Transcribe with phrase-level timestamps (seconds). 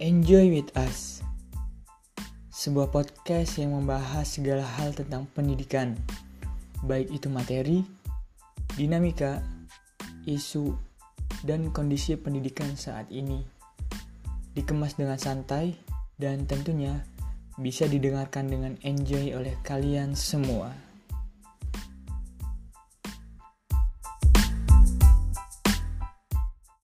[0.00, 1.20] Enjoy with Us,
[2.48, 5.92] sebuah podcast yang membahas segala hal tentang pendidikan,
[6.88, 7.84] baik itu materi,
[8.80, 9.44] dinamika,
[10.24, 10.72] isu,
[11.44, 13.44] dan kondisi pendidikan saat ini.
[14.56, 15.76] Dikemas dengan santai
[16.16, 17.04] dan tentunya
[17.60, 20.72] bisa didengarkan dengan enjoy oleh kalian semua.